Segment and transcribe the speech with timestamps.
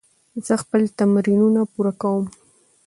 [0.45, 2.25] زه خپل تمرینونه پوره کوم.